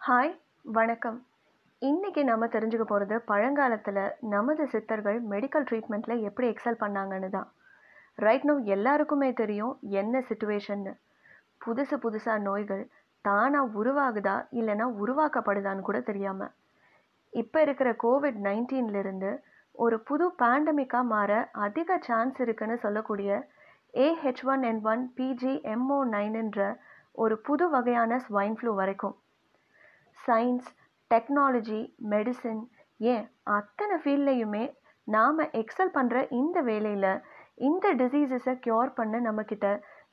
[0.00, 0.30] Hi
[0.68, 1.16] வணக்கம்.
[1.82, 7.48] இன்றைக்கி நம்ம தெரிஞ்சுக்க போகிறது பழங்காலத்தில் நமது சித்தர்கள் மெடிக்கல் ட்ரீட்மெண்ட்டில் எப்படி எக்ஸல் பண்ணாங்கன்னு தான்.
[8.18, 10.92] ரைட் நோ எல்லாருக்குமே தெரியும் என்ன சுச்சுவேஷன்னு
[11.60, 12.82] புதுசு புதுசாக நோய்கள்
[13.24, 16.52] தானாக உருவாகுதா இல்லைன்னா உருவாக்கப்படுதான்னு கூட தெரியாமல்
[17.32, 19.32] இப்போ இருக்கிற கோவிட் நைன்டீன்லேருந்து
[19.74, 21.30] ஒரு புது பேண்டமிக்காக மாற
[21.60, 23.30] அதிக சான்ஸ் இருக்குன்னு சொல்லக்கூடிய
[23.94, 26.60] H one N one PG MO நைன்ன்ற
[27.14, 29.16] ஒரு புது வகையான ஸ்வைன் ஃப்ளூ வரைக்கும்
[30.26, 30.68] சயின்ஸ்
[31.10, 31.80] டெக்னாலஜி
[32.12, 32.62] மெடிசின்
[33.00, 33.24] ஏன்
[33.56, 34.64] அத்தனை ஃபீல்ட்லேயுமே
[35.08, 37.12] நாம் எக்ஸல் பண்ணுற இந்த வேலையில்
[37.68, 39.68] இந்த டிசீசஸை க்யூர் பண்ண நம்மக்கிட்ட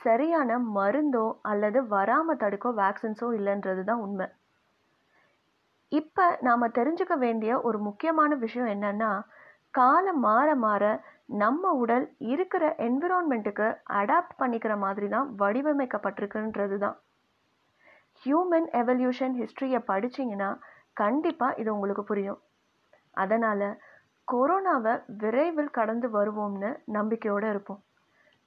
[0.00, 4.26] சரியான மருந்தோ அல்லது வராமல் தடுக்கோ வேக்சின்ஸோ இல்லைன்றது தான் உண்மை.
[5.92, 9.10] இப்போ நாம் தெரிஞ்சுக்க வேண்டிய ஒரு முக்கியமான விஷயம் என்னன்னா
[9.78, 10.84] காலம் மாற மாற
[11.42, 13.68] நம்ம உடல் இருக்கிற என்விரான்மெண்ட்டுக்கு
[14.00, 16.96] அடாப்ட் பண்ணிக்கிற மாதிரி தான் வடிவமைக்கப்பட்டிருக்குன்றது தான்.
[18.22, 20.50] ஹியூமன் எவல்யூஷன் ஹிஸ்ட்ரியை படிச்சிங்கன்னா
[20.92, 22.40] கண்டிப்பாக இது உங்களுக்கு புரியும்.
[23.14, 23.68] அதனால்
[24.28, 27.80] கொரோனாவை விரைவில் கடந்து வருவோம்னு நம்பிக்கையோடு இருப்போம்.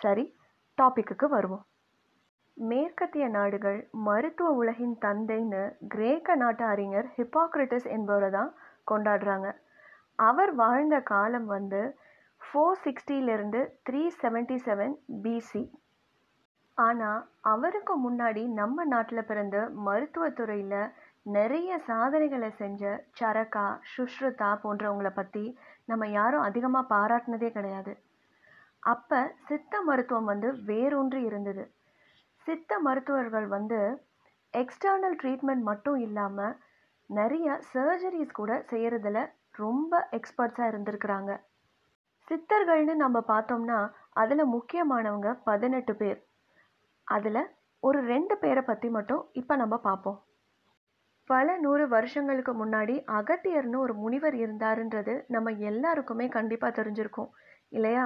[0.00, 0.24] சரி
[0.78, 1.64] டாப்பிக்குக்கு வருவோம்.
[2.56, 8.52] மேற்கத்திய நாடுகள் மருத்துவ உலகின் தந்தைன்னு கிரேக்க நாட்டு அறிஞர் ஹிப்பாக்ரிட்டஸ் என்பவரை தான்
[8.90, 9.48] கொண்டாடுறாங்க.
[10.18, 11.80] அவர் வாழ்ந்த காலம் வந்து
[12.42, 15.62] ஃபோர் சிக்ஸ்டியிலேருந்து த்ரீ செவன்ட்டி செவன் பிசி
[16.78, 20.92] ஆனால் அவருக்கு முன்னாடி நம்ம நாட்டில் பிறந்த மருத்துவத்துறையில்
[21.26, 22.82] நிறைய சாதனைகளை செஞ்ச
[23.20, 25.44] சரகா சுஷ்ருதா போன்றவங்கள பற்றி
[25.84, 27.92] நம்ம யாரும் அதிகமாக பாராட்டினதே கிடையாது.
[28.82, 31.64] அப்போ சித்த மருத்துவம் வந்து வேரூன்றி இருந்தது.
[32.46, 33.80] சித்த மருத்துவர்கள் வந்து
[34.54, 36.54] எக்ஸ்டர்னல் ட்ரீட்மெண்ட் மட்டும் இல்லாமல்
[37.10, 39.18] நிறைய சர்ஜரிஸ் கூட செய்கிறதுல
[39.52, 41.32] ரொம்ப எக்ஸ்பர்ட்ஸாக இருந்திருக்கிறாங்க.
[42.28, 43.80] சித்தர்கள்னு நம்ம பார்த்தோம்னா
[44.12, 46.20] அதில் முக்கியமானவங்க பதினெட்டு பேர்.
[47.08, 47.42] அதில்
[47.82, 50.18] ஒரு ரெண்டு பேரை பற்றி மட்டும் இப்போ நம்ம பார்ப்போம்
[51.30, 57.30] பல நூறு வருஷங்களுக்கு முன்னாடி அகத்தியர்னு ஒரு முனிவர் இருந்தாருன்றது நம்ம எல்லாருக்குமே கண்டிப்பாக தெரிஞ்சிருக்கும்.
[57.68, 58.04] இல்லையா?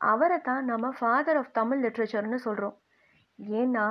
[0.00, 2.76] அவரை தான் நம்ம ஃபாதர் ஆஃப் தமிழ் லிட்ரேச்சர்னு சொல்கிறோம்
[3.58, 3.84] ஏன்னா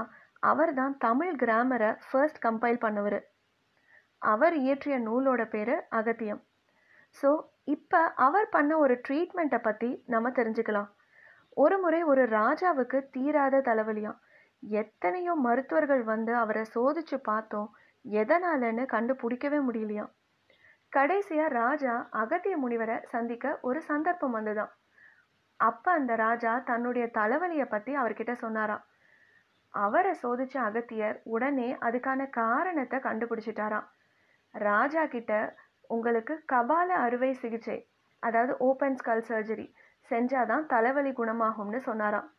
[0.43, 3.19] அவர் தான் தமிழ் கிராமரை ஃபர்ஸ்ட் கம்பைல் பண்ணவர்.
[4.21, 6.41] அவர் இயற்றிய நூலோட பேர் அகத்தியம்.
[7.17, 7.29] ஸோ
[7.63, 10.89] இப்போ அவர் பண்ண ஒரு ட்ரீட்மெண்ட்டை பற்றி நம்ம தெரிஞ்சுக்கலாம்.
[11.57, 14.19] ஒரு முறை ஒரு ராஜாவுக்கு தீராத தலைவலியாம்.
[14.63, 17.69] எத்தனையோ மருத்துவர்கள் வந்து அவரை சோதிச்சு பார்த்தோம்.
[18.05, 20.11] எதனாலன்னு கண்டுபிடிக்கவே முடியலையாம்.
[20.93, 24.71] கடைசியாக ராஜா அகத்திய முனிவரை சந்திக்க ஒரு சந்தர்ப்பம் வந்துதான்
[25.59, 28.83] அப்போ அந்த ராஜா தன்னுடைய தலைவலியை பற்றி அவர்கிட்ட சொன்னாராம்.
[29.73, 33.87] அவரை சோதிச்ச அகத்தியர் உடனே அதுக்கான காரணத்தை கண்டுபிடிச்சிட்டாராம்.
[34.53, 35.33] ராஜா கிட்ட
[35.87, 37.77] உங்களுக்கு கபால அறுவை சிகிச்சை
[38.23, 39.67] அதாவது ஓப்பன் ஸ்கல் சர்ஜரி
[40.11, 42.29] செஞ்சாதான் தலைவலி குணமாகும்னு சொன்னாராம்.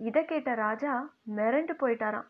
[0.00, 0.92] இதை கேட்ட ராஜா
[1.38, 2.28] மிரண்டு போயிட்டாராம்.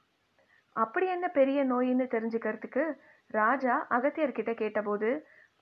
[0.76, 2.84] அப்படி என்ன பெரிய நோயின்னு தெரிஞ்சுக்கிறதுக்கு
[3.30, 5.10] ராஜா அகத்தியர்கிட்ட கேட்டபோது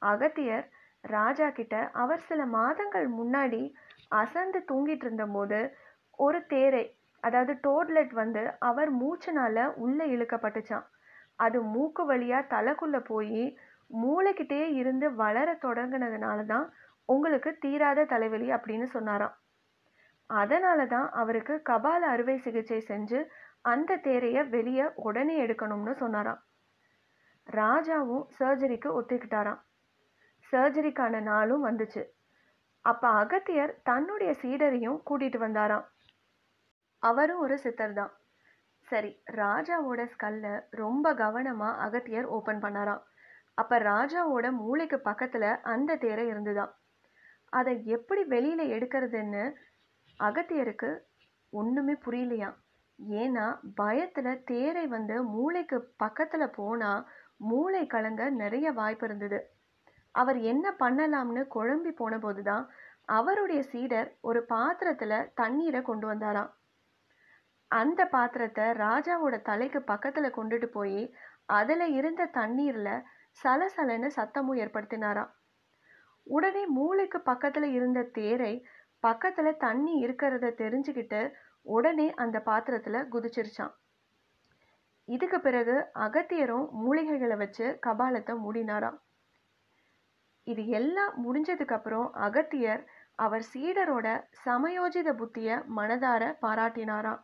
[0.03, 0.67] அகத்தியர்
[1.05, 3.63] ராஜா கிட்ட அவர் சில மாதங்கள் முன்னாடி
[4.13, 5.61] அசந்து தூங்கிட்டு இருந்தபோது
[6.19, 6.85] ஒரு தேரை
[7.23, 10.87] அதாவது டோட்லெட் வந்து அவர் மூச்சுனால உள்ளே இழுக்கப்பட்டுச்சான்
[11.39, 13.43] அது மூக்கு வழியாக தலைக்குள்ளே போய்
[13.99, 16.67] மூளைக்கிட்டே இருந்து வளர தொடங்கினதுனால தான்
[17.09, 19.37] உங்களுக்கு தீராத தலைவலி அப்படின்னு சொன்னாராம்.
[20.27, 23.21] அதனால தான் அவருக்கு கபால அறுவை சிகிச்சை செஞ்சு
[23.63, 26.41] அந்த தேரையை வெளியே உடனே எடுக்கணும்னு சொன்னாராம்.
[27.47, 29.61] ராஜாவும் சர்ஜரிக்கு ஒத்துக்கிட்டாராம்.
[30.53, 32.03] சர்ஜரிக்கான நாளும் வந்துச்சு.
[32.85, 35.87] அப்போ அகத்தியர் தன்னுடைய சீடரையும் கூட்டிட்டு வந்தாராம்.
[37.03, 38.13] அவரும் ஒரு சித்தர் தான்.
[38.89, 43.03] சரி ராஜாவோட ஸ்கல்ல ரொம்ப கவனமாக அகத்தியர் ஓப்பன் பண்ணாராம்.
[43.55, 46.73] அப்போ ராஜாவோட மூளைக்கு பக்கத்தில் அந்த தேரை இருந்துதான்.
[47.53, 49.45] அதை எப்படி வெளியில் எடுக்கிறதுன்னு
[50.21, 50.91] அகத்தியருக்கு
[51.53, 52.51] ஒன்றுமே புரியலையா
[52.99, 59.39] ஏன்னா பயத்தில் தேரை வந்து மூளைக்கு பக்கத்தில் போனால் மூளை கலங்க நிறைய வாய்ப்பு இருந்தது.
[60.15, 62.65] அவர் என்ன பண்ணலாம்னு குழம்பி போன போது தான்
[63.09, 66.51] அவருடைய சீடர் ஒரு பாத்திரத்தில் தண்ணீரை கொண்டு வந்தாராம்.
[67.71, 71.03] அந்த பாத்திரத்தை ராஜாவோட தலைக்கு பக்கத்தில் கொண்டுட்டு போய்
[71.51, 73.05] அதில் இருந்த தண்ணீரில்
[73.39, 75.31] சலசலன்னு சத்தமும் ஏற்படுத்தினாராம்.
[76.29, 78.55] உடனே மூளைக்கு பக்கத்தில் இருந்த தேரை
[79.01, 81.21] பக்கத்தில் தண்ணி இருக்கிறத தெரிஞ்சுக்கிட்டு
[81.67, 83.75] உடனே அந்த பாத்திரத்தில் குதிச்சிருச்சான்.
[85.09, 88.99] இதுக்கு பிறகு அகத்தியரும் மூலிகைகளை வச்சு கபாலத்தை மூடினாராம்.
[90.47, 92.83] இது எல்லாம் முடிஞ்சதுக்கு அப்புறம் அகத்தியர்
[93.15, 94.09] அவர் சீடரோட
[94.45, 97.23] சமயோஜித புத்திய மனதார பாராட்டினாராம்.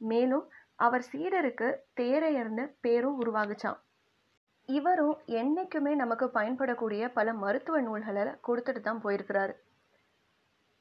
[0.00, 0.46] மேலும்
[0.76, 1.68] அவர் சீடருக்கு
[2.00, 3.78] தேரையர்னு பேரும் உருவாகுச்சான்
[4.68, 9.54] இவரும் என்றைக்குமே நமக்கு பயன்படக்கூடிய பல மருத்துவ நூல்களை கொடுத்துட்டு தான் போயிருக்கிறாரு.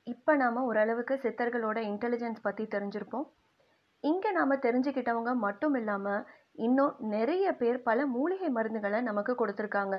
[0.03, 3.27] இப்போ நாம் ஓரளவுக்கு சித்தர்களோட இன்டெலிஜென்ஸ் பற்றி தெரிஞ்சிருப்போம்.
[4.03, 9.95] இங்கே நாம் தெரிஞ்சுக்கிட்டவங்க மட்டும் இல்லாமல் இன்னும் நிறைய பேர் பல மூலிகை மருந்துகளை நமக்கு கொடுத்துருக்காங்க.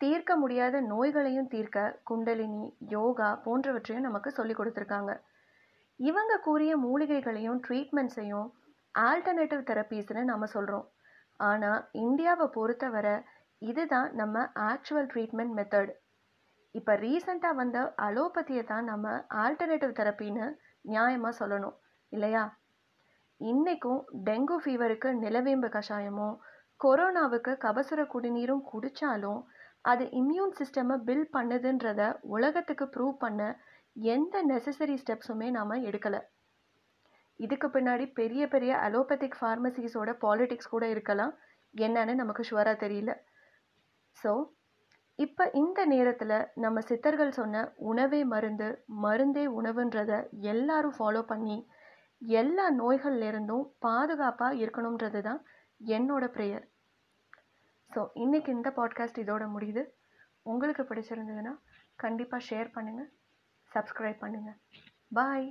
[0.00, 5.12] தீர்க்க முடியாத நோய்களையும் தீர்க்க குண்டலினி யோகா போன்றவற்றையும் நமக்கு சொல்லி கொடுத்துருக்காங்க.
[6.00, 8.48] இவங்க கூறிய மூலிகைகளையும் ட்ரீட்மெண்ட்ஸையும்
[8.94, 10.86] ஆல்டர்னேட்டிவ் தெரப்பீஸ்னு நம்ம சொல்கிறோம்
[11.40, 13.16] ஆனால் இந்தியாவை பொறுத்தவரை
[13.62, 15.92] இதுதான் நம்ம ஆக்சுவல் ட்ரீட்மெண்ட் மெத்தட்
[16.74, 20.46] இப்போ ரீசண்டாக வந்த அலோபதியை தான் நம்ம ஆல்டர்னேட்டிவ் தெரப்பின்னு
[20.82, 21.76] நியாயமாக சொல்லணும்
[22.12, 22.42] இல்லையா?
[23.40, 26.36] இன்றைக்கும் டெங்கு ஃபீவருக்கு நிலவேம்பு கஷாயமும்
[26.80, 29.40] கொரோனாவுக்கு கபசுர குடிநீரும் குடித்தாலும்
[29.82, 33.40] அது இம்யூன் சிஸ்டமை பில்ட் பண்ணுதுன்றத உலகத்துக்கு ப்ரூவ் பண்ண
[33.96, 36.20] எந்த நெசசரி ஸ்டெப்ஸுமே நாம் எடுக்கலை.
[37.36, 41.32] இதுக்கு பின்னாடி பெரிய பெரிய அலோபதிக் ஃபார்மசிஸோட பாலிடிக்ஸ் கூட இருக்கலாம்.
[41.74, 43.12] என்னன்னு நமக்கு ஷுவராக தெரியல.
[44.16, 44.32] ஸோ
[45.18, 48.68] இப்போ இந்த நேரத்தில் நம்ம சித்தர்கள் சொன்ன உணவே மருந்து
[49.02, 50.12] மருந்தே உணவுன்றத
[50.52, 51.68] எல்லாரும் ஃபாலோ பண்ணி
[52.22, 55.40] எல்லா நோய்கள்லேருந்தும் பாதுகாப்பாக இருக்கணுன்றது தான்
[55.86, 56.64] என்னோட ப்ரேயர்
[57.90, 59.84] ஸோ இன்றைக்கி இந்த பாட்காஸ்ட் இதோட முடியுது.
[60.42, 61.52] உங்களுக்கு பிடிச்சிருந்ததுன்னா
[61.96, 63.10] கண்டிப்பாக ஷேர் பண்ணுங்கள்
[63.72, 64.58] சப்ஸ்கிரைப் பண்ணுங்கள்
[65.08, 65.46] பாய்